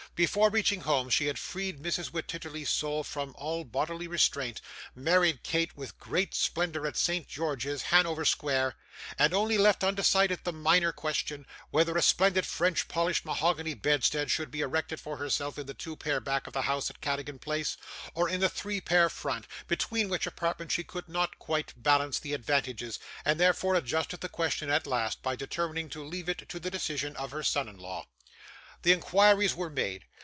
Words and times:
Before 0.13 0.49
reaching 0.51 0.81
home, 0.81 1.09
she 1.09 1.27
had 1.27 1.39
freed 1.39 1.81
Mrs. 1.81 2.11
Wititterly's 2.11 2.69
soul 2.69 3.01
from 3.03 3.33
all 3.37 3.63
bodily 3.63 4.09
restraint; 4.09 4.59
married 4.93 5.41
Kate 5.41 5.75
with 5.77 5.97
great 5.97 6.35
splendour 6.35 6.85
at 6.85 6.97
St 6.97 7.29
George's, 7.29 7.83
Hanover 7.83 8.25
Square; 8.25 8.75
and 9.17 9.33
only 9.33 9.57
left 9.57 9.85
undecided 9.85 10.41
the 10.43 10.51
minor 10.51 10.91
question, 10.91 11.47
whether 11.69 11.95
a 11.97 12.01
splendid 12.01 12.45
French 12.45 12.89
polished 12.89 13.23
mahogany 13.23 13.73
bedstead 13.73 14.29
should 14.29 14.51
be 14.51 14.59
erected 14.59 14.99
for 14.99 15.15
herself 15.15 15.57
in 15.57 15.65
the 15.65 15.73
two 15.73 15.95
pair 15.95 16.19
back 16.19 16.45
of 16.45 16.51
the 16.53 16.63
house 16.63 16.89
in 16.89 16.97
Cadogan 16.99 17.39
Place, 17.39 17.77
or 18.13 18.27
in 18.27 18.41
the 18.41 18.49
three 18.49 18.81
pair 18.81 19.09
front: 19.09 19.47
between 19.69 20.09
which 20.09 20.27
apartments 20.27 20.73
she 20.73 20.83
could 20.83 21.07
not 21.07 21.39
quite 21.39 21.71
balance 21.81 22.19
the 22.19 22.33
advantages, 22.33 22.99
and 23.23 23.39
therefore 23.39 23.75
adjusted 23.75 24.19
the 24.19 24.29
question 24.29 24.69
at 24.69 24.85
last, 24.85 25.23
by 25.23 25.37
determining 25.37 25.87
to 25.89 26.03
leave 26.03 26.27
it 26.27 26.47
to 26.49 26.59
the 26.59 26.69
decision 26.69 27.15
of 27.15 27.31
her 27.31 27.41
son 27.43 27.69
in 27.69 27.77
law. 27.77 28.05
The 28.83 28.93
inquiries 28.93 29.53
were 29.53 29.69
made. 29.69 30.05